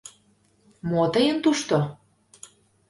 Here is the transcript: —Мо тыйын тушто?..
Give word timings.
—Мо 0.89 1.01
тыйын 1.13 1.37
тушто?.. 1.43 1.77